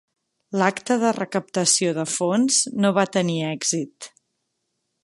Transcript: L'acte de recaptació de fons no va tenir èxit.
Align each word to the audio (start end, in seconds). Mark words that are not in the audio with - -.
L'acte 0.61 0.97
de 1.03 1.11
recaptació 1.17 1.91
de 1.99 2.07
fons 2.15 2.59
no 2.81 2.95
va 2.99 3.07
tenir 3.19 3.39
èxit. 3.53 4.15